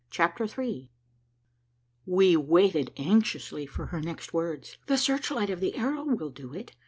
[0.09, 0.89] CHAPTER III
[2.07, 4.79] We waited anxiously for her next words.
[4.87, 6.73] "The search light of the Arrow will do it.